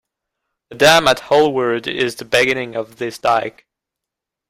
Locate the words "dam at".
0.77-1.19